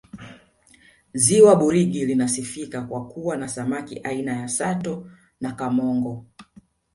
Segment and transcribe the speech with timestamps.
[1.13, 6.25] ziwa burigi linasifika kwa kuwa na samaki aina ya sato na kamongo